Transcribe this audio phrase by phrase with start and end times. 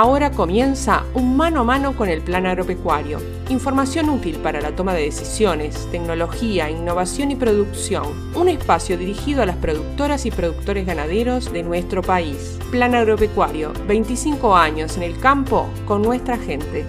[0.00, 3.18] Ahora comienza un mano a mano con el plan agropecuario.
[3.48, 8.04] Información útil para la toma de decisiones, tecnología, innovación y producción.
[8.36, 12.60] Un espacio dirigido a las productoras y productores ganaderos de nuestro país.
[12.70, 16.86] Plan agropecuario, 25 años en el campo con nuestra gente.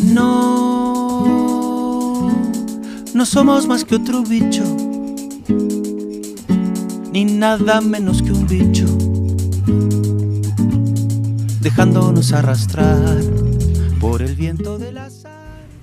[0.00, 1.28] No,
[3.14, 4.64] no somos más que otro bicho,
[7.12, 8.87] ni nada menos que un bicho
[11.60, 13.20] dejándonos arrastrar
[14.00, 14.92] por el viento de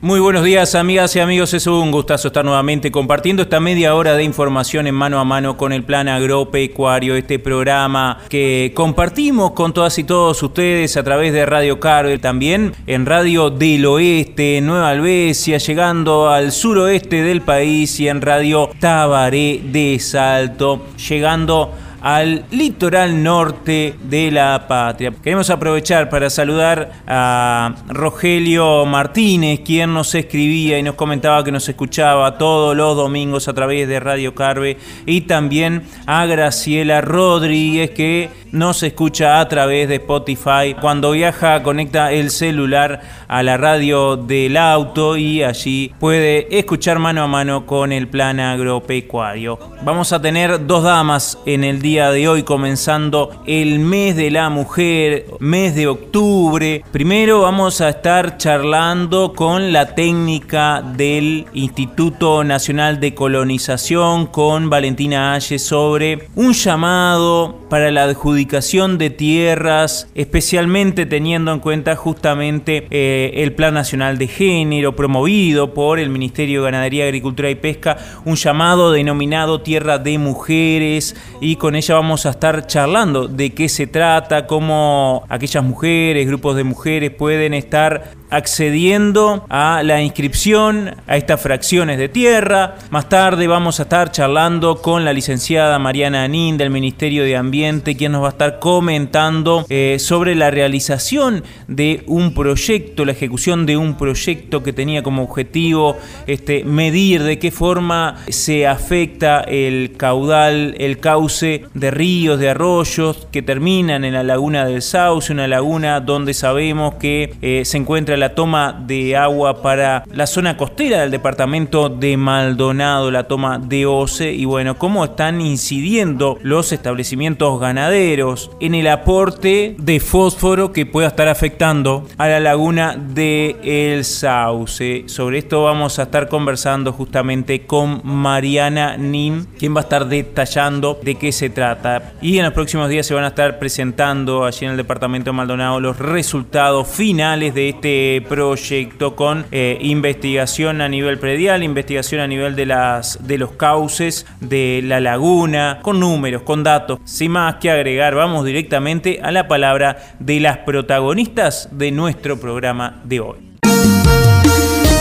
[0.05, 4.15] muy buenos días amigas y amigos, es un gustazo estar nuevamente compartiendo esta media hora
[4.15, 9.73] de información en mano a mano con el plan agropecuario, este programa que compartimos con
[9.73, 14.89] todas y todos ustedes a través de Radio Caro, también en Radio del Oeste, Nueva
[14.89, 21.73] Albesia, llegando al suroeste del país y en Radio Tabaré de Salto, llegando
[22.05, 25.11] al litoral norte de la patria.
[25.23, 31.67] Queremos aprovechar para saludar a Rogelio Martínez, quien nos escribía y nos comentaba que nos
[31.67, 38.29] escuchaba todos los domingos a través de Radio Carve, y también a Graciela Rodríguez, que
[38.55, 40.75] nos escucha a través de Spotify.
[40.79, 47.23] Cuando viaja, conecta el celular a la radio del auto y allí puede escuchar mano
[47.23, 49.59] a mano con el plan agropecuario.
[49.83, 54.49] Vamos a tener dos damas en el día de hoy, comenzando el mes de la
[54.49, 56.83] mujer, mes de octubre.
[56.93, 65.33] Primero vamos a estar charlando con la técnica del Instituto Nacional de Colonización, con Valentina
[65.33, 73.31] Ayes, sobre un llamado para la adjudicación de tierras, especialmente teniendo en cuenta justamente eh,
[73.43, 78.35] el Plan Nacional de Género promovido por el Ministerio de Ganadería, Agricultura y Pesca, un
[78.35, 83.87] llamado denominado Tierra de Mujeres y con ella vamos a estar charlando de qué se
[83.87, 91.39] trata, cómo aquellas mujeres, grupos de mujeres pueden estar accediendo a la inscripción a estas
[91.41, 92.75] fracciones de tierra.
[92.89, 97.95] Más tarde vamos a estar charlando con la licenciada Mariana Anín del Ministerio de Ambiente,
[97.95, 103.65] quien nos va a estar comentando eh, sobre la realización de un proyecto, la ejecución
[103.65, 109.93] de un proyecto que tenía como objetivo este, medir de qué forma se afecta el
[109.95, 115.47] caudal, el cauce de ríos, de arroyos que terminan en la laguna del Sauce, una
[115.47, 121.01] laguna donde sabemos que eh, se encuentra la toma de agua para la zona costera
[121.01, 127.59] del departamento de Maldonado, la toma de Oce, y bueno, cómo están incidiendo los establecimientos
[127.59, 134.05] ganaderos en el aporte de fósforo que pueda estar afectando a la laguna de El
[134.05, 135.03] Sauce.
[135.07, 140.99] Sobre esto vamos a estar conversando justamente con Mariana Nim, quien va a estar detallando
[141.03, 142.13] de qué se trata.
[142.21, 145.37] Y en los próximos días se van a estar presentando allí en el departamento de
[145.37, 152.27] Maldonado los resultados finales de este proyecto con eh, investigación a nivel predial, investigación a
[152.27, 156.99] nivel de, las, de los cauces de la laguna, con números, con datos.
[157.05, 163.01] Sin más que agregar, vamos directamente a la palabra de las protagonistas de nuestro programa
[163.03, 163.54] de hoy.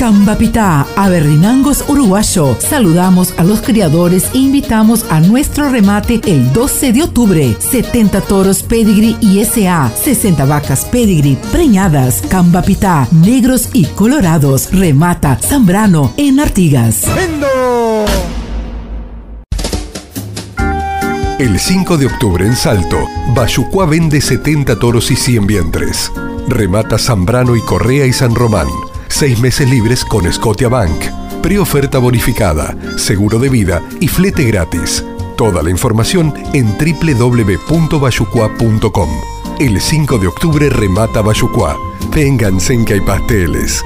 [0.04, 2.58] Cambapitá, Aberdinangos Uruguayo.
[2.60, 7.56] Saludamos a los criadores e invitamos a nuestro remate el 12 de octubre.
[7.58, 12.20] 70 toros pedigree y SA, 60 vacas pedigree preñadas.
[12.28, 14.68] Cambapitá, negros y colorados.
[14.72, 17.04] Remata Zambrano en Artigas.
[21.38, 22.98] El 5 de octubre en Salto,
[23.34, 26.12] Bayucuá vende 70 toros y 100 vientres.
[26.46, 28.68] Remata Zambrano y Correa y San Román.
[29.14, 31.04] Seis meses libres con Scotia Bank.
[31.40, 35.04] Preoferta bonificada, seguro de vida y flete gratis.
[35.36, 39.08] Toda la información en www.bayucua.com.
[39.60, 41.78] El 5 de octubre remata Bayucua.
[42.12, 43.84] Vénganse en que hay pasteles.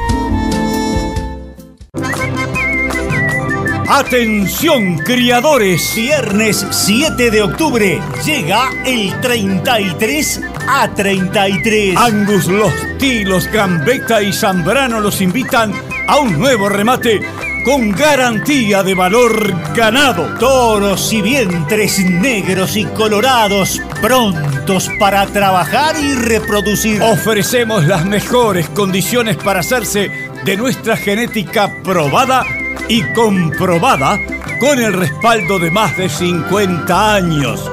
[3.86, 11.96] Atención criadores, viernes 7 de octubre llega el 33 a 33.
[11.96, 15.72] Angus, Los Tilos, Gambetta y Zambrano los invitan
[16.06, 17.20] a un nuevo remate
[17.64, 20.38] con garantía de valor ganado.
[20.38, 27.02] Toros y vientres negros y colorados prontos para trabajar y reproducir.
[27.02, 30.10] Ofrecemos las mejores condiciones para hacerse
[30.44, 32.44] de nuestra genética probada
[32.88, 34.18] y comprobada
[34.60, 37.70] con el respaldo de más de 50 años,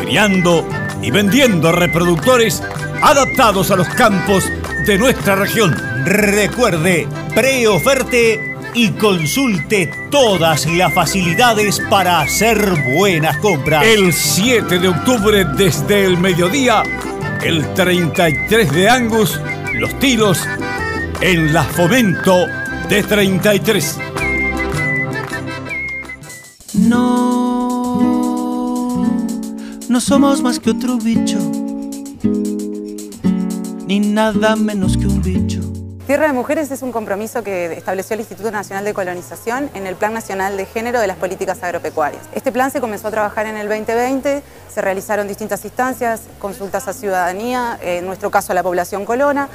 [0.00, 0.66] criando
[1.04, 2.62] y vendiendo reproductores
[3.02, 4.50] adaptados a los campos
[4.86, 5.76] de nuestra región.
[6.04, 12.58] Recuerde, preoferte y consulte todas las facilidades para hacer
[12.94, 13.84] buenas compras.
[13.84, 16.82] El 7 de octubre desde el mediodía
[17.42, 19.40] El 33 de Angus,
[19.74, 20.40] los tilos
[21.20, 22.46] en la Fomento
[22.88, 23.98] de 33.
[26.74, 27.33] No,
[29.94, 31.38] no somos más que otro bicho,
[33.86, 35.60] ni nada menos que un bicho.
[36.08, 39.94] Tierra de Mujeres es un compromiso que estableció el Instituto Nacional de Colonización en el
[39.94, 42.24] Plan Nacional de Género de las Políticas Agropecuarias.
[42.34, 46.92] Este plan se comenzó a trabajar en el 2020, se realizaron distintas instancias, consultas a
[46.92, 49.48] ciudadanía, en nuestro caso a la población colona,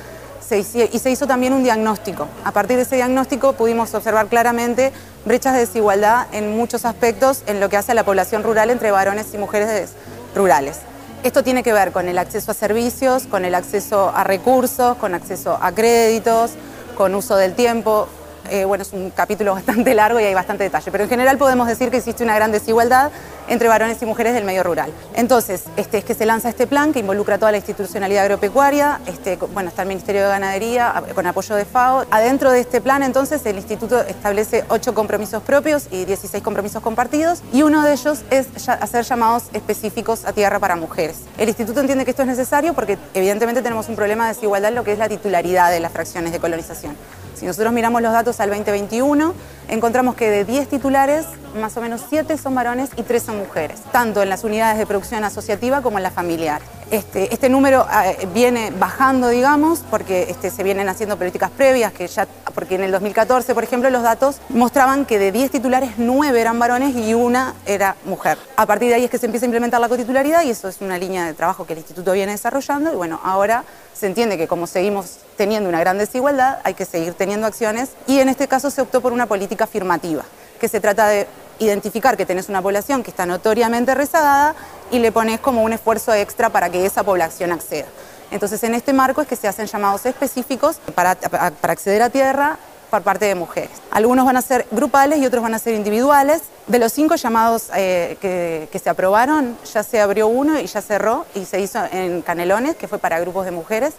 [0.49, 2.29] y se hizo también un diagnóstico.
[2.45, 4.93] A partir de ese diagnóstico pudimos observar claramente
[5.25, 8.89] brechas de desigualdad en muchos aspectos en lo que hace a la población rural entre
[8.91, 9.91] varones y mujeres
[10.35, 10.79] rurales.
[11.23, 15.13] Esto tiene que ver con el acceso a servicios, con el acceso a recursos, con
[15.13, 16.51] acceso a créditos,
[16.95, 18.07] con uso del tiempo,
[18.49, 21.67] eh, bueno, es un capítulo bastante largo y hay bastante detalle, pero en general podemos
[21.67, 23.11] decir que existe una gran desigualdad
[23.49, 24.91] entre varones y mujeres del medio rural.
[25.15, 29.35] Entonces, este, es que se lanza este plan que involucra toda la institucionalidad agropecuaria, este,
[29.53, 32.05] bueno, está el Ministerio de Ganadería con apoyo de FAO.
[32.11, 37.41] Adentro de este plan, entonces, el instituto establece ocho compromisos propios y 16 compromisos compartidos,
[37.51, 41.17] y uno de ellos es hacer llamados específicos a tierra para mujeres.
[41.37, 44.75] El instituto entiende que esto es necesario porque evidentemente tenemos un problema de desigualdad en
[44.75, 46.95] lo que es la titularidad de las fracciones de colonización.
[47.39, 49.33] Si nosotros miramos los datos al 2021,
[49.69, 51.25] encontramos que de 10 titulares,
[51.55, 54.85] más o menos 7 son varones y 3 son mujeres, tanto en las unidades de
[54.85, 56.61] producción asociativa como en la familiar.
[56.91, 62.07] Este, este número eh, viene bajando, digamos, porque este, se vienen haciendo políticas previas, que
[62.07, 66.41] ya, porque en el 2014, por ejemplo, los datos mostraban que de 10 titulares, 9
[66.41, 68.37] eran varones y una era mujer.
[68.57, 70.81] A partir de ahí es que se empieza a implementar la cotitularidad y eso es
[70.81, 73.63] una línea de trabajo que el instituto viene desarrollando y bueno, ahora
[73.99, 78.19] se entiende que como seguimos teniendo una gran desigualdad, hay que seguir teniendo acciones y
[78.19, 80.23] en este caso se optó por una política afirmativa,
[80.59, 81.27] que se trata de
[81.59, 84.55] identificar que tenés una población que está notoriamente rezagada
[84.89, 87.87] y le pones como un esfuerzo extra para que esa población acceda.
[88.31, 91.17] Entonces, en este marco es que se hacen llamados específicos para,
[91.63, 92.57] acceder a tierra
[92.89, 93.71] por parte de mujeres.
[93.91, 96.41] Algunos van a ser grupales y otros van a ser individuales.
[96.67, 100.81] De los cinco llamados eh, que, que, se aprobaron, ya se abrió uno y ya
[100.81, 103.93] cerró y se hizo en Canelones, que fue para grupos de mujeres.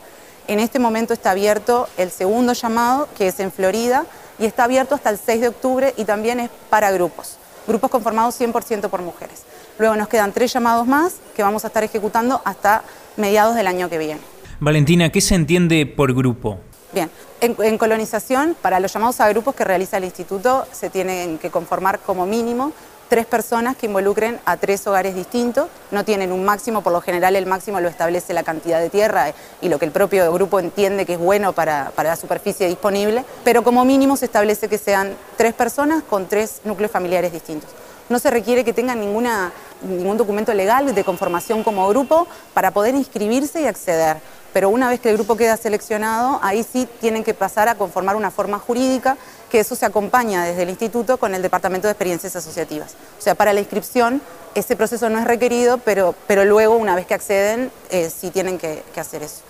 [0.49, 4.05] En este momento está abierto el segundo llamado, que es en Florida,
[4.39, 8.41] y está abierto hasta el 6 de octubre y también es para grupos grupos conformados
[8.41, 9.45] 100% por mujeres.
[9.79, 12.83] Luego nos quedan tres llamados más que vamos a estar ejecutando hasta
[13.17, 14.21] mediados del año que viene.
[14.59, 16.59] Valentina, ¿qué se entiende por grupo?
[16.93, 17.09] Bien,
[17.41, 22.01] en, colonización, para los llamados a grupos que realiza el instituto, se tienen que conformar
[22.01, 22.73] como mínimo
[23.09, 27.37] tres personas que involucren a tres hogares distintos, no tienen un máximo, por lo general
[27.37, 31.07] el máximo lo establece la cantidad de tierra y lo que el propio grupo entiende
[31.07, 35.55] que es bueno para, la superficie disponible, pero como mínimo se establece que sean tres
[35.55, 37.71] personas con tres núcleos familiares distintos.
[38.09, 43.61] No se requiere que tengan ningún documento legal de conformación como grupo para poder inscribirse
[43.61, 44.19] y acceder
[44.53, 48.17] pero una vez que el grupo queda seleccionado, ahí sí tienen que pasar a conformar
[48.17, 49.17] una forma jurídica,
[49.51, 52.97] que eso se acompaña desde el instituto con el Departamento de Experiencias Asociativas.
[53.19, 54.21] O sea, para la inscripción
[54.55, 58.59] ese proceso no es requerido, pero, pero luego una vez que acceden eh, sí tienen
[58.59, 59.43] que, que hacer eso.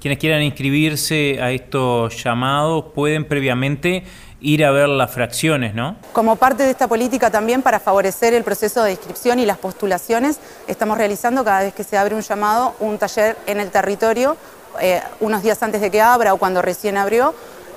[0.00, 4.04] Quienes quieran inscribirse a estos llamados pueden previamente
[4.42, 5.96] ir a ver las fracciones, ¿no?
[6.12, 10.38] Como parte de esta política también para favorecer el proceso de inscripción y las postulaciones,
[10.66, 14.36] estamos realizando cada vez que se abre un llamado un taller en el territorio,
[14.80, 17.34] eh, unos días antes de que abra o cuando recién abrió.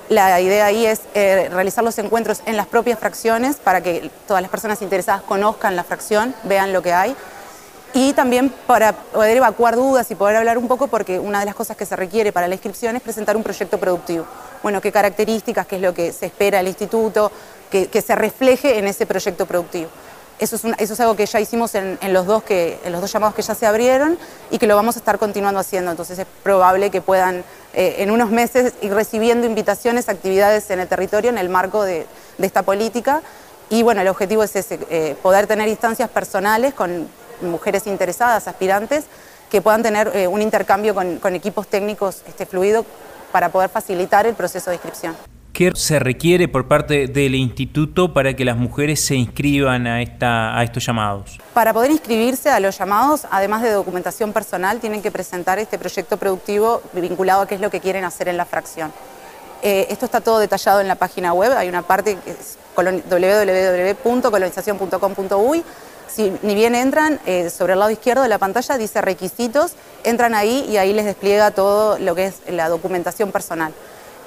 [0.08, 4.40] La idea ahí es eh, realizar los encuentros en las propias fracciones para que todas
[4.40, 7.16] las personas interesadas conozcan la fracción, vean lo que hay
[7.92, 11.54] y también para poder evacuar dudas y poder hablar un poco porque una de las
[11.54, 14.26] cosas que se requiere para la inscripción es presentar un proyecto productivo.
[14.62, 17.30] Bueno, qué características, qué es lo que se espera del instituto,
[17.70, 19.88] que, se refleje en ese proyecto productivo.
[20.38, 23.42] Eso es, algo que ya hicimos en, los dos que, en los dos llamados que
[23.42, 24.18] ya se abrieron
[24.50, 25.90] y que lo vamos a estar continuando haciendo.
[25.90, 30.88] Entonces es probable que puedan eh, en unos meses ir recibiendo invitaciones, actividades en el
[30.88, 32.06] territorio en el marco de,
[32.38, 33.22] esta política.
[33.70, 37.08] Y bueno, el objetivo es ese, eh, poder tener instancias personales con
[37.40, 39.04] mujeres interesadas, aspirantes,
[39.50, 42.84] que puedan tener eh, un intercambio con, equipos técnicos este, fluido
[43.32, 45.16] para poder facilitar el proceso de inscripción.
[45.56, 50.58] ¿Qué se requiere por parte del instituto para que las mujeres se inscriban a, esta,
[50.58, 51.38] a estos llamados?
[51.54, 56.18] Para poder inscribirse a los llamados, además de documentación personal, tienen que presentar este proyecto
[56.18, 58.92] productivo vinculado a qué es lo que quieren hacer en la fracción.
[59.62, 65.64] Eh, esto está todo detallado en la página web, hay una parte que es www.colonizacion.com.uy
[66.08, 69.72] si ni bien entran, eh, sobre el lado izquierdo de la pantalla dice requisitos,
[70.04, 73.72] entran ahí y ahí les despliega todo lo que es la documentación personal.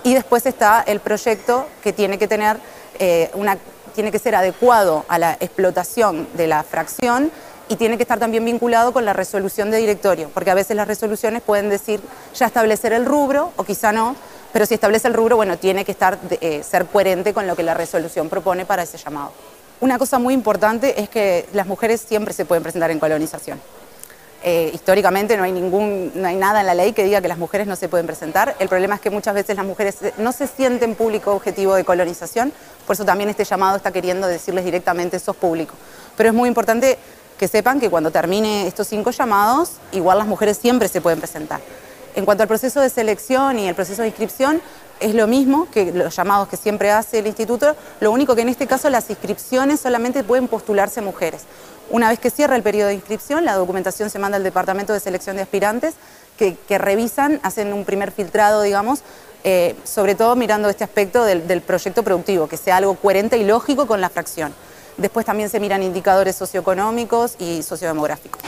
[0.03, 2.57] Y después está el proyecto que tiene que tener
[3.00, 3.57] eh, una,
[3.93, 7.31] tiene que ser adecuado a la explotación de la fracción
[7.67, 10.88] y tiene que estar también vinculado con la resolución de directorio, porque a veces las
[10.88, 12.01] resoluciones pueden decir
[12.36, 14.15] ya establecer el rubro o quizá no,
[14.51, 17.63] pero si establece el rubro, bueno, tiene que estar, eh, ser coherente con lo que
[17.63, 19.31] la resolución propone para ese llamado.
[19.81, 23.62] Una cosa muy importante es que las mujeres siempre se pueden presentar en colonización.
[24.41, 27.38] Eh, históricamente no hay, ningún, no hay nada en la ley que diga que las
[27.38, 28.55] mujeres no se pueden presentar.
[28.59, 32.51] El problema es que muchas veces las mujeres no se sienten público objetivo de colonización,
[32.86, 35.75] por eso también este llamado está queriendo decirles directamente sos público.
[36.17, 36.98] Pero es muy importante
[37.38, 41.62] que sepan que cuando termine estos cinco llamados, igual las mujeres siempre se pueden presentar.
[42.15, 44.62] En cuanto al proceso de selección y el proceso de inscripción,
[45.00, 48.50] es lo mismo que los llamados que siempre hace el instituto, lo único que en
[48.50, 51.41] este caso las inscripciones solamente pueden postularse mujeres.
[51.89, 55.00] Una vez que cierra el periodo de inscripción, la documentación se manda al Departamento de
[55.00, 55.96] Selección de Aspirantes,
[56.38, 59.01] que, revisan, hacen un primer filtrado, digamos,
[59.44, 63.44] eh, sobre todo mirando este aspecto del, del proyecto productivo, que sea algo coherente y
[63.44, 64.53] lógico con la fracción.
[64.98, 68.41] Después también se miran indicadores socioeconómicos y sociodemográficos.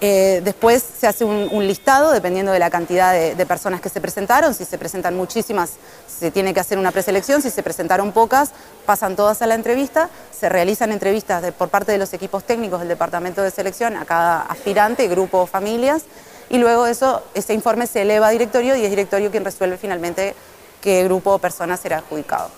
[0.00, 4.54] Eh, después se hace un, listado dependiendo de la cantidad de, personas que se presentaron.
[4.54, 5.72] Si se presentan muchísimas,
[6.06, 7.42] se tiene que hacer una preselección.
[7.42, 8.52] Si se presentaron pocas,
[8.86, 10.08] pasan todas a la entrevista.
[10.30, 14.42] Se realizan entrevistas por parte de los equipos técnicos del departamento de selección a cada
[14.42, 16.04] aspirante, grupo o familias.
[16.48, 20.34] Y luego eso, ese informe se eleva a directorio y es directorio quien resuelve finalmente
[20.80, 22.50] qué grupo o persona será adjudicado.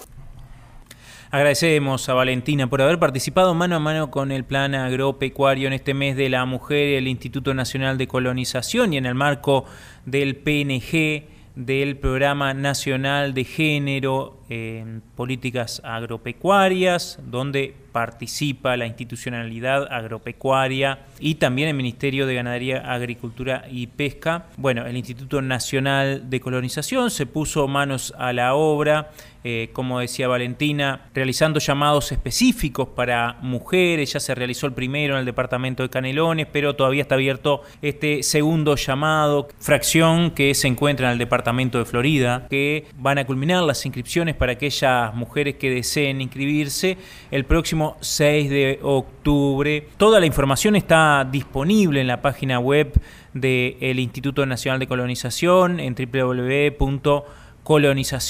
[1.32, 5.94] Agradecemos a Valentina por haber participado mano a mano con el Plan Agropecuario en este
[5.94, 9.64] mes de la mujer, el Instituto Nacional de Colonización y en el marco
[10.06, 21.00] del PNG, del Programa Nacional de Género en Políticas Agropecuarias, donde participa la institucionalidad agropecuaria
[21.20, 24.46] y también el Ministerio de Ganadería, Agricultura y Pesca.
[24.56, 29.10] Bueno, el Instituto Nacional de Colonización se puso manos a la obra
[29.42, 34.12] eh, como decía Valentina, realizando llamados específicos para mujeres.
[34.12, 38.22] Ya se realizó el primero en el departamento de Canelones, pero todavía está abierto este
[38.22, 43.62] segundo llamado, fracción que se encuentra en el departamento de Florida, que van a culminar
[43.62, 46.98] las inscripciones para aquellas mujeres que deseen inscribirse
[47.30, 49.88] el próximo 6 de octubre.
[49.96, 52.92] Toda la información está disponible en la página web
[53.32, 58.20] del Instituto Nacional de Colonización en www.colonización.com .com.uy.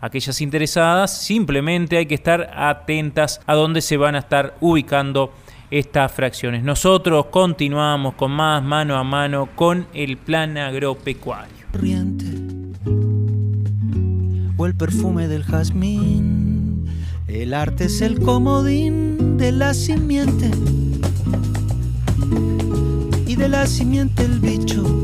[0.00, 5.32] Aquellas interesadas, simplemente hay que estar atentas a dónde se van a estar ubicando
[5.70, 6.62] estas fracciones.
[6.62, 11.64] Nosotros continuamos con más mano a mano con el plan agropecuario.
[14.56, 16.84] O el perfume del jazmín,
[17.26, 20.50] el arte es el comodín de la simiente
[23.26, 25.03] y de la simiente el bicho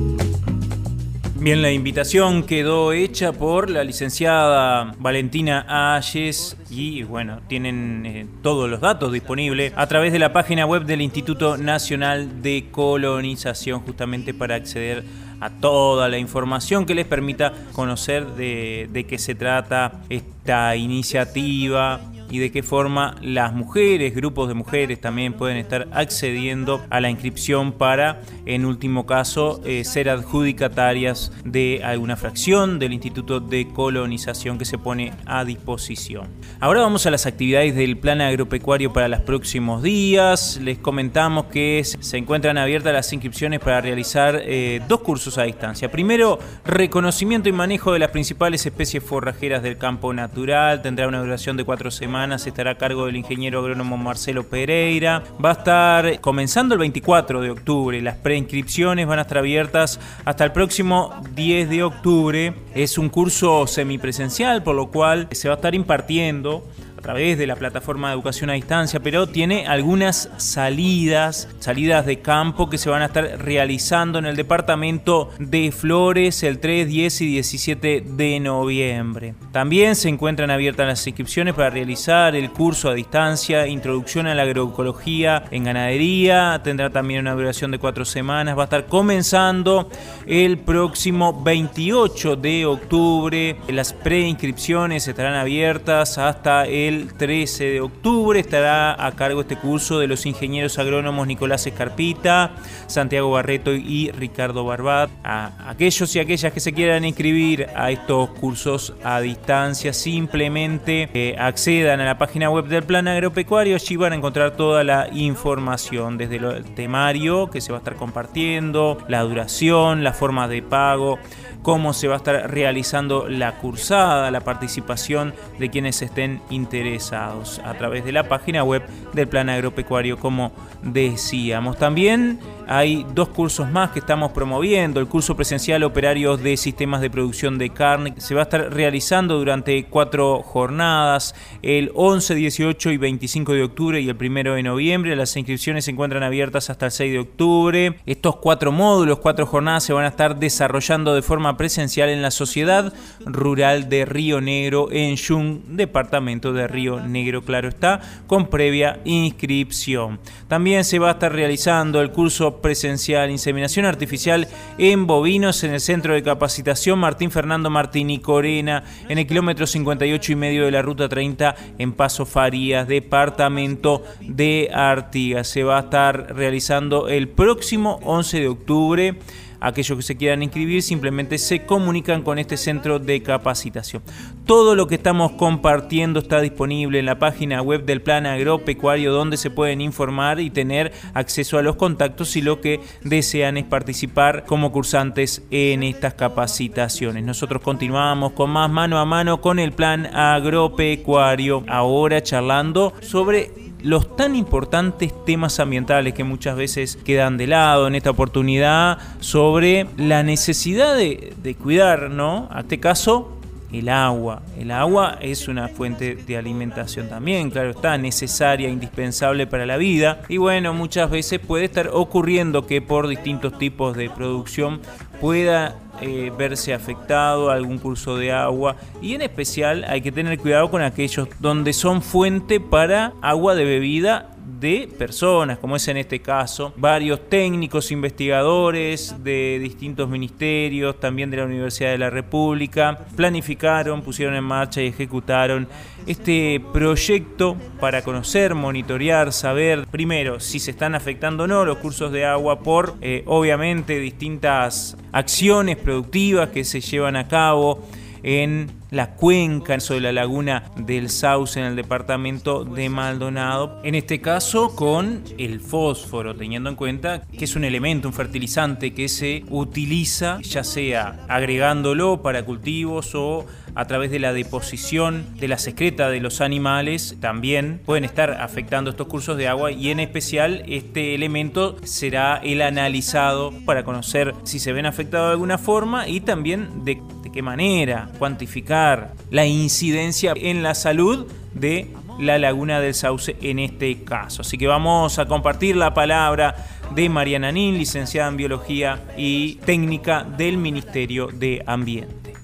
[1.41, 8.69] Bien, la invitación quedó hecha por la licenciada Valentina Ayes y bueno, tienen eh, todos
[8.69, 14.35] los datos disponibles a través de la página web del Instituto Nacional de Colonización justamente
[14.35, 15.03] para acceder
[15.41, 22.03] a toda la información que les permita conocer de, de qué se trata esta iniciativa
[22.31, 27.11] y de qué forma las mujeres, grupos de mujeres también pueden estar accediendo a la
[27.11, 34.59] inscripción para, en último caso, eh, ser adjudicatarias de alguna fracción del Instituto de Colonización
[34.59, 36.29] que se pone a disposición.
[36.61, 40.59] Ahora vamos a las actividades del plan agropecuario para los próximos días.
[40.63, 45.91] Les comentamos que se encuentran abiertas las inscripciones para realizar eh, dos cursos a distancia.
[45.91, 50.83] Primero, reconocimiento y manejo de las principales especies forrajeras del campo natural.
[50.83, 55.23] Tendrá una duración de cuatro semanas estará a cargo del ingeniero agrónomo Marcelo Pereira.
[55.43, 58.00] Va a estar comenzando el 24 de octubre.
[58.03, 62.55] Las preinscripciones van a estar abiertas hasta el próximo 10 de octubre.
[62.75, 66.62] Es un curso semipresencial, por lo cual se va a estar impartiendo
[67.00, 72.19] a través de la plataforma de educación a distancia, pero tiene algunas salidas, salidas de
[72.19, 77.21] campo que se van a estar realizando en el departamento de Flores el 3, 10
[77.23, 79.33] y 17 de noviembre.
[79.50, 84.42] También se encuentran abiertas las inscripciones para realizar el curso a distancia, Introducción a la
[84.42, 89.88] Agroecología en Ganadería, tendrá también una duración de cuatro semanas, va a estar comenzando
[90.26, 98.41] el próximo 28 de octubre, las preinscripciones estarán abiertas hasta el el 13 de octubre
[98.41, 102.51] estará a cargo este curso de los ingenieros agrónomos Nicolás Escarpita,
[102.89, 105.09] Santiago Barreto y Ricardo Barbat.
[105.23, 111.37] A aquellos y aquellas que se quieran inscribir a estos cursos a distancia, simplemente eh,
[111.39, 116.19] accedan a la página web del Plan Agropecuario, allí van a encontrar toda la información,
[116.19, 121.21] desde el temario que se va a estar compartiendo, la duración, la forma de pago
[121.63, 127.61] cómo se va a estar realizando la cursada, la participación de quienes estén interesados interesados
[127.65, 128.83] a través de la página web
[129.13, 131.77] del Plan Agropecuario, como decíamos.
[131.77, 135.00] También hay dos cursos más que estamos promoviendo.
[135.00, 139.37] El curso presencial Operarios de Sistemas de Producción de Carne se va a estar realizando
[139.39, 145.17] durante cuatro jornadas, el 11, 18 y 25 de octubre y el 1 de noviembre.
[145.17, 147.97] Las inscripciones se encuentran abiertas hasta el 6 de octubre.
[148.07, 152.31] Estos cuatro módulos, cuatro jornadas se van a estar desarrollando de forma presencial en la
[152.31, 152.95] Sociedad
[153.27, 160.21] Rural de Río Negro en Yung, departamento de Río Negro, claro está, con previa inscripción.
[160.47, 164.49] También se va a estar realizando el curso presencial, inseminación artificial
[164.79, 169.67] en bovinos en el centro de capacitación Martín Fernando Martín y Corena, en el kilómetro
[169.67, 175.49] 58 y medio de la ruta 30 en Paso Farías, departamento de Artigas.
[175.49, 179.17] Se va a estar realizando el próximo 11 de octubre.
[179.61, 184.02] Aquellos que se quieran inscribir simplemente se comunican con este centro de capacitación.
[184.47, 189.37] Todo lo que estamos compartiendo está disponible en la página web del Plan Agropecuario donde
[189.37, 194.45] se pueden informar y tener acceso a los contactos si lo que desean es participar
[194.47, 197.25] como cursantes en estas capacitaciones.
[197.25, 204.17] Nosotros continuamos con más mano a mano con el Plan Agropecuario, ahora charlando sobre los
[204.17, 210.23] tan importantes temas ambientales que muchas veces quedan de lado en esta oportunidad sobre la
[210.23, 212.49] necesidad de, cuidar, ¿no?
[212.51, 213.37] A este caso,
[213.73, 214.43] el agua.
[214.59, 220.23] El agua es una fuente de alimentación también, claro está, necesaria, indispensable para la vida.
[220.29, 224.81] Y bueno, muchas veces puede estar ocurriendo que por distintos tipos de producción
[225.21, 228.76] pueda eh, verse afectado algún curso de agua.
[229.02, 233.64] Y en especial hay que tener cuidado con aquellos donde son fuente para agua de
[233.64, 234.30] bebida
[234.61, 241.38] de personas, como es en este caso, varios técnicos investigadores de distintos ministerios, también de
[241.38, 245.67] la Universidad de la República, planificaron, pusieron en marcha y ejecutaron
[246.07, 252.12] este proyecto para conocer, monitorear, saber primero si se están afectando o no los cursos
[252.12, 257.87] de agua por eh, obviamente distintas acciones productivas que se llevan a cabo
[258.23, 263.81] en la cuenca de la laguna del Sauce en el departamento de Maldonado.
[263.85, 268.93] En este caso con el fósforo, teniendo en cuenta que es un elemento, un fertilizante
[268.93, 275.49] que se utiliza ya sea agregándolo para cultivos o a través de la deposición de
[275.49, 280.00] la secreta de los animales también pueden estar afectando estos cursos de agua y en
[280.00, 286.09] especial este elemento será el analizado para conocer si se ven afectados de alguna forma
[286.09, 287.00] y también de
[287.32, 291.88] qué manera, cuantificar la incidencia en la salud de
[292.19, 294.43] la laguna del Sauce en este caso.
[294.43, 296.54] Así que vamos a compartir la palabra
[296.95, 302.34] de Mariana Nin, licenciada en Biología y técnica del Ministerio de Ambiente.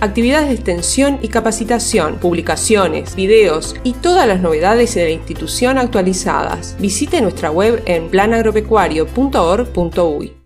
[0.00, 6.76] Actividades de extensión y capacitación, publicaciones, videos y todas las novedades de la institución actualizadas.
[6.78, 10.37] Visite nuestra web en planagropecuario.org.uy.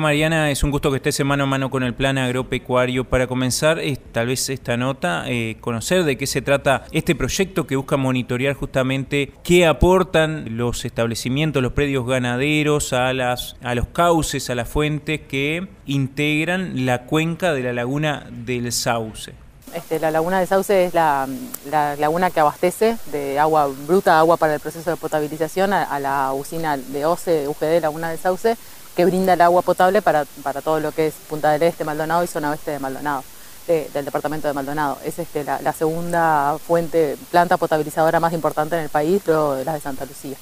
[0.00, 3.04] Mariana, es un gusto que estés mano a mano con el plan agropecuario.
[3.04, 3.78] Para comenzar,
[4.10, 8.54] tal vez esta nota, eh, conocer de qué se trata este proyecto que busca monitorear
[8.54, 14.68] justamente qué aportan los establecimientos, los predios ganaderos a, las, a los cauces, a las
[14.68, 19.32] fuentes que integran la cuenca de la laguna del Sauce.
[19.74, 21.28] Este, la laguna del Sauce es la,
[21.70, 26.76] laguna que abastece de agua bruta, agua para el proceso de potabilización a, la usina
[26.76, 28.56] de OCE, UGD, Laguna del Sauce,
[29.00, 30.26] que brinda el agua potable para,
[30.62, 33.24] todo lo que es Punta del Este, Maldonado y zona oeste de Maldonado,
[33.66, 34.98] del departamento de Maldonado.
[35.02, 39.76] Es este, la, segunda fuente, planta potabilizadora más importante en el país, luego de las
[39.76, 40.36] de Santa Lucía.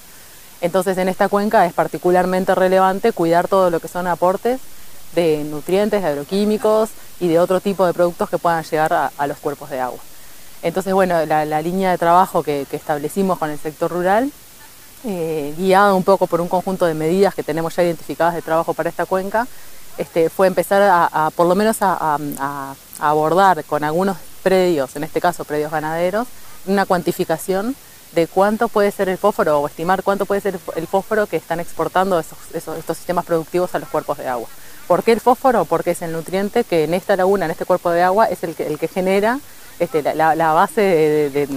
[0.60, 4.58] Entonces en esta cuenca es particularmente relevante cuidar todo lo que son aportes
[5.14, 6.90] de nutrientes, de agroquímicos
[7.20, 10.00] y de otro tipo de productos que puedan llegar a, los cuerpos de agua.
[10.62, 14.32] Entonces, bueno, la, línea de trabajo que, establecimos con el sector rural,
[15.04, 18.74] eh, guiada un poco por un conjunto de medidas que tenemos ya identificadas de trabajo
[18.74, 19.46] para esta cuenca,
[19.96, 22.18] este, fue empezar a, por lo menos a,
[23.00, 26.26] abordar con algunos predios, en este caso predios ganaderos,
[26.66, 27.76] una cuantificación
[28.12, 31.60] de cuánto puede ser el fósforo o estimar cuánto puede ser el fósforo que están
[31.60, 34.48] exportando estos sistemas productivos a los cuerpos de agua.
[34.88, 35.64] ¿Por qué el fósforo?
[35.66, 38.54] Porque es el nutriente que en esta laguna, en este cuerpo de agua, es el
[38.54, 39.38] que, el que genera
[39.78, 41.48] este, la, base de,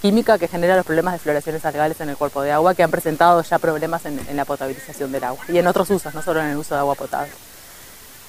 [0.00, 2.90] química que genera los problemas de floraciones algales en el cuerpo de agua que han
[2.90, 6.46] presentado ya problemas en, la potabilización del agua y en otros usos, no solo en
[6.46, 7.32] el uso de agua potable.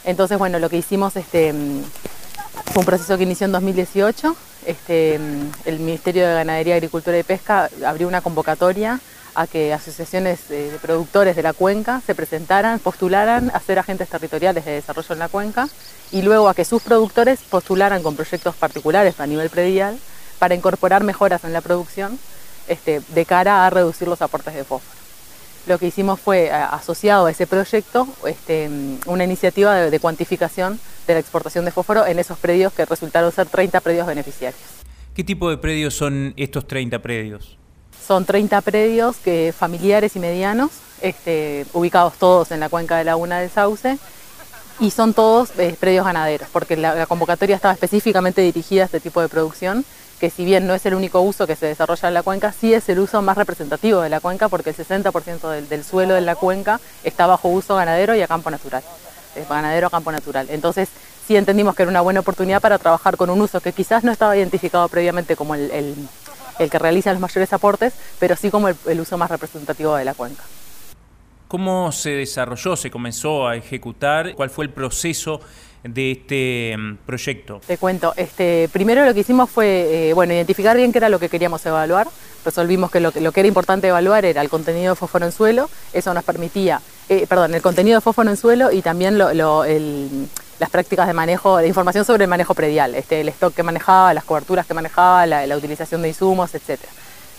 [0.08, 1.54] Entonces, bueno, lo que hicimos este,
[2.72, 5.16] fue un proceso que inició en 2018 este,
[5.66, 9.02] el Ministerio de Ganadería, Agricultura y Pesca abrió una convocatoria
[9.36, 14.64] a que asociaciones de productores de la cuenca se presentaran, postularan a ser agentes territoriales
[14.64, 15.68] de desarrollo en la cuenca
[16.12, 20.00] y luego a que sus productores postularan con proyectos particulares a nivel predial
[20.40, 22.18] para incorporar mejoras en la producción
[22.70, 25.07] este, de cara a reducir los aportes de fósforo.
[25.68, 28.70] Lo que hicimos fue, asociado a ese proyecto, este,
[29.06, 33.32] una iniciativa de, de cuantificación de la exportación de fósforo en esos predios que resultaron
[33.32, 34.62] ser 30 predios beneficiarios.
[35.14, 37.58] ¿Qué tipo de predios son estos 30 predios?
[38.06, 43.40] Son 30 predios que, familiares y medianos, este, ubicados todos en la cuenca de Laguna
[43.40, 43.98] del Sauce,
[44.80, 49.22] y son todos eh, predios ganaderos, porque la, convocatoria estaba específicamente dirigida a este tipo
[49.22, 49.86] de producción,
[50.20, 52.74] que si bien no es el único uso que se desarrolla en la cuenca, sí
[52.74, 56.36] es el uso más representativo de la cuenca, porque el 60% del, suelo de la
[56.36, 58.84] cuenca está bajo uso ganadero y a campo natural,
[59.50, 60.48] ganadero a campo natural.
[60.50, 60.90] Entonces,
[61.28, 64.12] sí entendimos que era una buena oportunidad para trabajar con un uso que quizás no
[64.12, 65.96] estaba identificado previamente como el
[66.60, 70.14] el que realiza los mayores aportes, pero sí como el, uso más representativo de la
[70.14, 70.44] cuenca.
[71.48, 74.36] ¿Cómo se desarrolló, se comenzó a ejecutar?
[74.36, 75.40] ¿Cuál fue el proceso
[75.84, 77.62] de este mm, proyecto?
[77.66, 81.20] Te cuento, este, primero lo que hicimos fue eh, bueno, identificar bien qué era lo
[81.20, 82.08] que queríamos evaluar.
[82.46, 86.14] Resolvimos que lo, que era importante evaluar era el contenido de fósforo en suelo, eso
[86.14, 91.14] nos permitía, eh, perdón, el contenido de fósforo en suelo y también las prácticas de
[91.14, 94.74] manejo, de información sobre el manejo predial, este, el stock que manejaba, las coberturas que
[94.74, 96.80] manejaba, la, utilización de insumos, etc.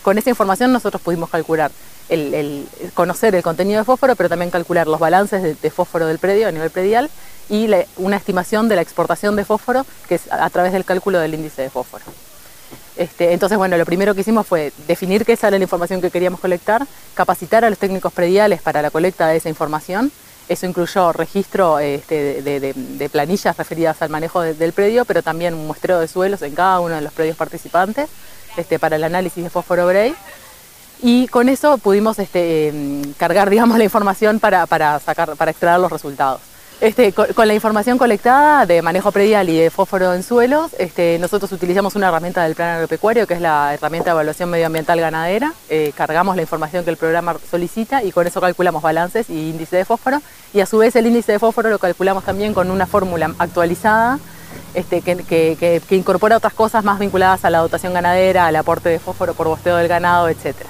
[0.03, 1.71] Con esa información nosotros pudimos calcular
[2.09, 6.47] el, conocer el contenido de fósforo, pero también calcular los balances de, fósforo del predio
[6.47, 7.09] a nivel predial
[7.49, 11.33] y una estimación de la exportación de fósforo, que es a través del cálculo del
[11.33, 12.05] índice de fósforo.
[12.95, 16.39] Este, entonces, bueno, lo primero que hicimos fue definir qué era la información que queríamos
[16.39, 20.11] colectar, capacitar a los técnicos prediales para la colecta de esa información.
[20.49, 25.99] Eso incluyó registro este, de, planillas referidas al manejo del predio, pero también un muestreo
[25.99, 28.09] de suelos en cada uno de los predios participantes
[28.57, 30.15] este, para el análisis de fósforo Bray
[31.01, 34.65] y con eso pudimos em, cargar digamos, la información para,
[34.99, 36.41] sacar, para extraer los resultados.
[36.81, 41.51] Este, con, la información colectada de manejo predial y de fósforo en suelos, este, nosotros
[41.51, 45.53] utilizamos una herramienta del plan agropecuario, que es la herramienta de evaluación medioambiental ganadera.
[45.69, 49.75] Eh, cargamos la información que el programa solicita y con eso calculamos balances y índice
[49.75, 50.21] de fósforo.
[50.53, 54.17] Y a su vez el índice de fósforo lo calculamos también con una fórmula actualizada
[54.73, 59.33] este, que, incorpora otras cosas más vinculadas a la dotación ganadera, al aporte de fósforo
[59.33, 60.69] por bosteo del ganado, etcétera.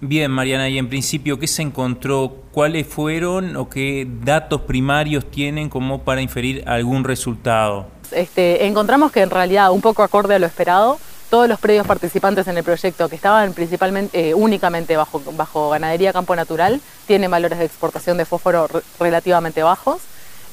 [0.00, 2.36] Bien, Mariana, y en principio, ¿qué se encontró?
[2.52, 7.86] ¿Cuáles fueron o qué datos primarios tienen como para inferir algún resultado?
[8.10, 10.98] Este, encontramos que en realidad, un poco acorde a lo esperado,
[11.30, 16.12] todos los predios participantes en el proyecto que estaban principalmente, eh, únicamente bajo, bajo ganadería
[16.12, 18.68] campo natural, tienen valores de exportación de fósforo
[19.00, 20.02] relativamente bajos.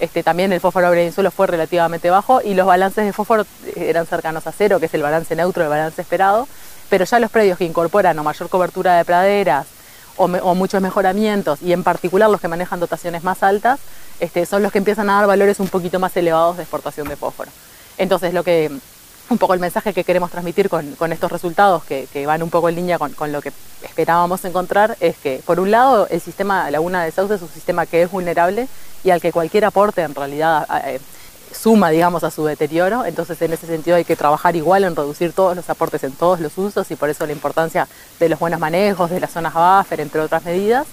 [0.01, 3.45] Este, también el fósforo suelo fue relativamente bajo y los balances de fósforo
[3.77, 6.47] eran cercanos a cero, que es el balance neutro, el balance esperado
[6.91, 9.65] pero ya los predios que incorporan o mayor cobertura de praderas
[10.17, 13.79] o, muchos mejoramientos, y en particular los que manejan dotaciones más altas,
[14.19, 17.15] este, son los que empiezan a dar valores un poquito más elevados de exportación de
[17.15, 17.49] fósforo.
[17.97, 18.69] Entonces, lo que
[19.31, 22.75] un poco el mensaje que queremos transmitir con, estos resultados, que, van un poco en
[22.75, 27.11] línea con, lo que esperábamos encontrar, es que, por un lado, el sistema Laguna de
[27.11, 28.67] Sauce es un sistema que es vulnerable
[29.03, 30.99] y al que cualquier aporte en realidad eh,
[31.51, 33.05] suma, digamos, a su deterioro.
[33.05, 36.39] Entonces, en ese sentido hay que trabajar igual en reducir todos los aportes en todos
[36.39, 37.87] los usos y por eso la importancia
[38.19, 40.85] de los buenos manejos, de las zonas buffer, entre otras medidas.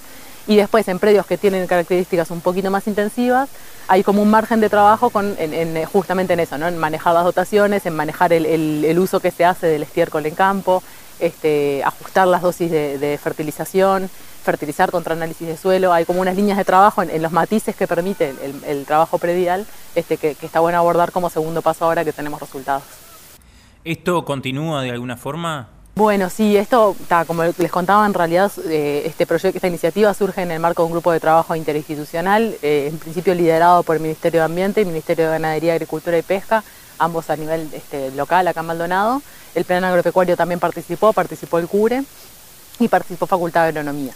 [0.48, 3.48] Y después, en predios que tienen características un poquito más intensivas,
[3.86, 6.66] hay como un margen de trabajo en, justamente en eso, ¿no?
[6.66, 10.82] en manejar las dotaciones, en manejar el, uso que se hace del estiércol en campo,
[11.20, 14.10] este, ajustar las dosis de fertilización,
[14.48, 17.86] fertilizar contra análisis de suelo, hay como unas líneas de trabajo en, los matices que
[17.86, 18.34] permite
[18.66, 22.82] el, trabajo predial, este, que, está bueno abordar como segundo paso ahora que tenemos resultados.
[23.84, 25.68] ¿Esto continúa de alguna forma?
[25.98, 26.94] Bueno, sí, esto,
[27.26, 30.86] como les contaba, en realidad eh, este proyecto, esta iniciativa surge en el marco de
[30.86, 34.86] un grupo de trabajo interinstitucional, eh, en principio liderado por el Ministerio de Ambiente el
[34.86, 36.62] Ministerio de Ganadería, Agricultura y Pesca,
[37.00, 39.22] ambos a nivel este, local, acá en Maldonado.
[39.56, 42.04] El Plan Agropecuario también participó, participó el CURE
[42.78, 44.12] y participó Facultad de Agronomía.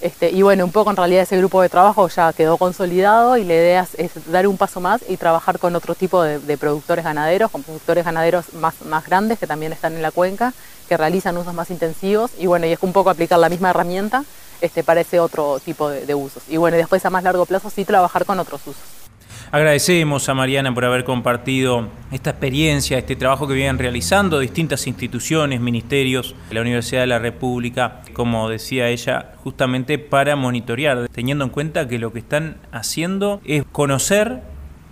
[0.00, 3.44] Este, y bueno, un poco en realidad ese grupo de trabajo ya quedó consolidado y
[3.44, 7.50] la idea es, dar un paso más y trabajar con otro tipo de, productores ganaderos,
[7.50, 10.52] con productores ganaderos más, más grandes que también están en la cuenca,
[10.88, 14.24] que realizan usos más intensivos y bueno, y es un poco aplicar la misma herramienta
[14.60, 16.42] este, para ese otro tipo de, usos.
[16.48, 19.05] Y bueno, y después a más largo plazo sí trabajar con otros usos.
[19.52, 25.60] Agradecemos a Mariana por haber compartido esta experiencia, este trabajo que vienen realizando distintas instituciones,
[25.60, 31.86] ministerios, la Universidad de la República, como decía ella, justamente para monitorear, teniendo en cuenta
[31.86, 34.42] que lo que están haciendo es conocer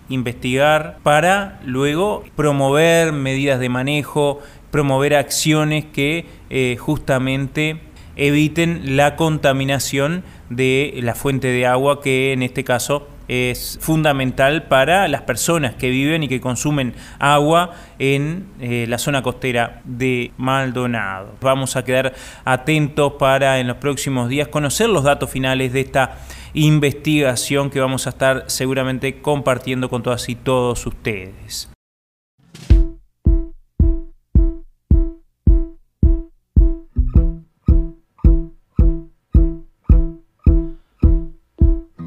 [0.08, 4.40] investigar para luego promover medidas de manejo,
[4.70, 7.80] promover acciones que eh, justamente
[8.16, 15.08] eviten la contaminación de la fuente de agua que en este caso es fundamental para
[15.08, 21.34] las personas que viven y que consumen agua en eh, la zona costera de Maldonado.
[21.40, 26.18] Vamos a quedar atentos para en los próximos días conocer los datos finales de esta
[26.54, 31.73] investigación que vamos a estar seguramente compartiendo con todas y todos ustedes.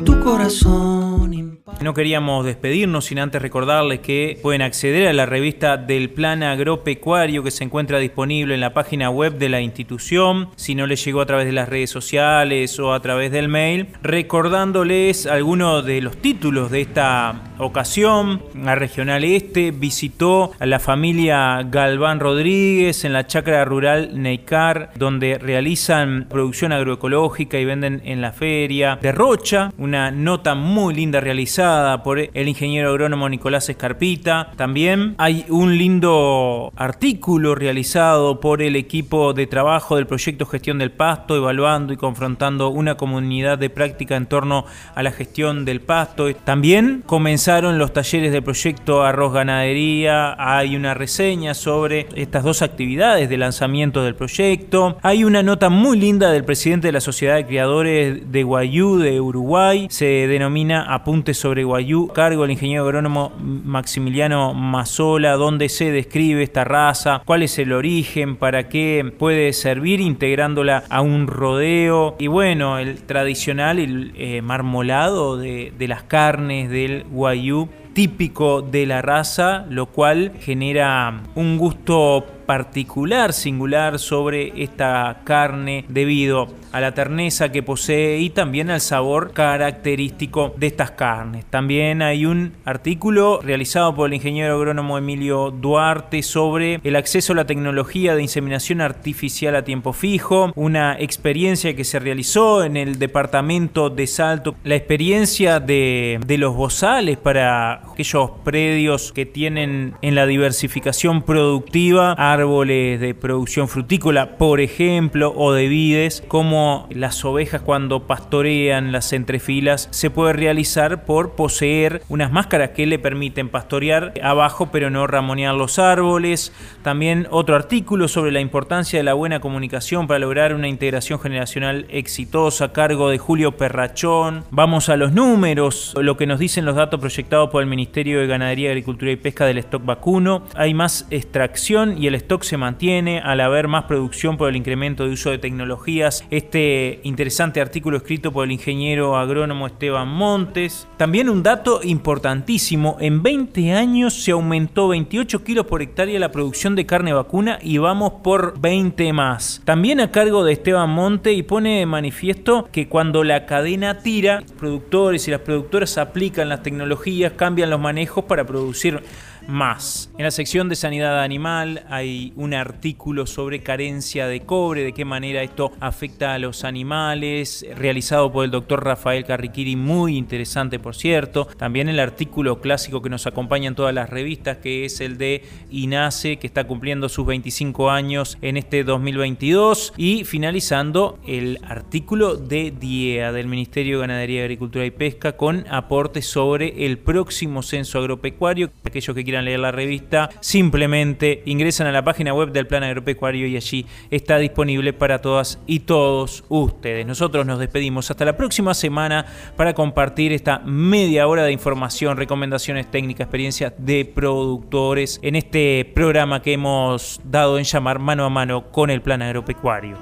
[0.06, 6.10] Tu corazón no queríamos despedirnos sin antes recordarles que pueden acceder a la revista del
[6.10, 10.88] Plan Agropecuario que se encuentra disponible en la página web de la institución, si no
[10.88, 15.86] les llegó a través de las redes sociales o a través del mail, recordándoles algunos
[15.86, 18.41] de los títulos de esta ocasión.
[18.56, 25.38] La Regional Este visitó a la familia Galván Rodríguez en la chacra rural Neicar, donde
[25.38, 28.97] realizan producción agroecológica y venden en la feria.
[29.01, 31.57] De Rocha, una nota muy linda realizada
[32.04, 34.52] por el ingeniero agrónomo Nicolás Escarpita.
[34.58, 40.91] También hay un lindo artículo realizado por el equipo de trabajo del proyecto Gestión del
[40.91, 46.32] Pasto, evaluando y confrontando una comunidad de práctica en torno a la gestión del pasto.
[46.36, 50.36] También comenzaron los talleres del proyecto Arroz Ganadería.
[50.38, 55.00] Hay una reseña sobre estas dos actividades de lanzamiento del proyecto.
[55.02, 59.20] Hay una nota muy linda del presidente de la Sociedad de Criadores de Guayú de
[59.20, 59.88] Uruguay.
[59.89, 66.64] Se denomina Apuntes sobre Guayú, cargo el ingeniero agrónomo Maximiliano Mazola, donde se describe esta
[66.64, 72.16] raza, cuál es el origen, para qué puede servir integrándola a un rodeo.
[72.20, 78.86] Y bueno, el tradicional el, eh, marmolado de, de las carnes del Guayú típico de
[78.86, 86.94] la raza, lo cual genera un gusto particular, singular sobre esta carne debido a la
[86.94, 91.46] terneza que posee y también al sabor característico de estas carnes.
[91.46, 97.36] También hay un artículo realizado por el ingeniero agrónomo Emilio Duarte sobre el acceso a
[97.36, 103.00] la tecnología de inseminación artificial a tiempo fijo, una experiencia que se realizó en el
[103.00, 110.16] departamento de Salto, la experiencia de, de los bozales para aquellos predios que tienen en
[110.16, 117.62] la diversificación productiva árboles de producción frutícola, por ejemplo, o de vides, como las ovejas
[117.62, 124.13] cuando pastorean las entrefilas, se puede realizar por poseer unas máscaras que le permiten pastorear
[124.21, 126.54] abajo pero no ramonear los árboles.
[126.84, 131.88] También otro artículo sobre la importancia de la buena comunicación para lograr una integración generacional
[131.89, 134.43] exitosa a cargo de Julio Perrachón.
[134.52, 138.28] Vamos a los números, lo que nos dicen los datos proyectados por el Ministerio de
[138.28, 140.43] Ganadería, Agricultura y Pesca del stock vacuno.
[140.56, 145.13] Hay más extracción y el se mantiene al haber más producción por el incremento de
[145.13, 146.26] uso de tecnologías.
[146.30, 150.88] Este interesante artículo escrito por el ingeniero agrónomo Esteban Montes.
[150.98, 156.76] También un dato importantísimo, en 20 años se aumentó 28 kilos por hectárea la producción
[156.76, 159.62] de carne vacuna y vamos por 20 más.
[159.63, 164.42] También a cargo de Esteban Monte y pone de manifiesto que cuando la cadena tira,
[164.42, 169.02] los productores y las productoras aplican las tecnologías, cambian los manejos para producir
[169.48, 170.10] más.
[170.18, 175.06] En la sección de sanidad animal hay un artículo sobre carencia de cobre, de qué
[175.06, 180.96] manera esto afecta a los animales, realizado por el doctor Rafael Carriquiri, muy interesante por
[180.96, 181.46] cierto.
[181.58, 185.44] También el artículo clásico que nos acompaña en todas las revistas, que es el de
[185.70, 189.94] INASE, que está cumpliendo sus 25 años en este 2022.
[189.98, 196.26] Y finalizando el artículo de DIEA, del Ministerio de Ganadería, Agricultura y Pesca, con aportes
[196.26, 198.72] sobre el próximo censo agropecuario.
[198.84, 203.47] Aquellos que quieran leer la revista, simplemente ingresan a la página web del Plan Agropecuario
[203.47, 207.06] y allí está disponible para todas y todos ustedes.
[207.06, 212.89] Nosotros nos despedimos hasta la próxima semana para compartir esta media hora de información, recomendaciones
[212.89, 218.71] técnicas, experiencias de productores en este programa que hemos dado en llamar mano a mano
[218.71, 219.97] con el Plan Agropecuario.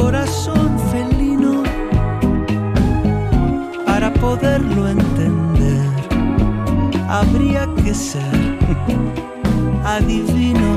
[0.00, 0.59] poderlo
[8.00, 8.22] ser
[9.84, 10.72] adivino.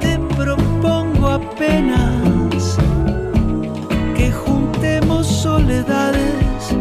[0.00, 2.78] Te propongo apenas
[4.16, 6.76] que juntemos soledades,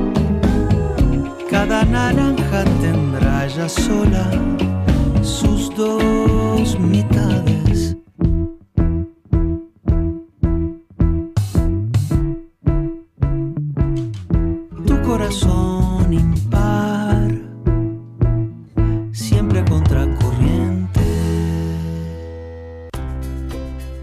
[1.49, 4.58] cada naranja tendrá ya sola